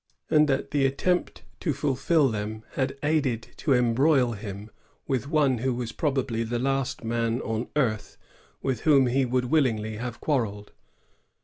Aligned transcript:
and 0.31 0.49
that 0.49 0.71
the 0.71 0.83
attempt 0.83 1.43
to 1.59 1.73
fulfil 1.75 2.27
them 2.29 2.63
had 2.71 2.97
aided 3.03 3.43
to 3.55 3.71
embroil 3.71 4.31
him 4.31 4.71
with 5.07 5.29
one 5.29 5.59
who 5.59 5.75
was 5.75 5.91
probably 5.91 6.41
the 6.41 6.57
l^t 6.57 7.03
man 7.03 7.39
on 7.41 7.67
earth 7.75 8.17
with 8.63 8.79
whom 8.79 9.05
he 9.05 9.25
would 9.25 9.45
willingly 9.45 9.97
have 9.97 10.19
quarrelled. 10.19 10.71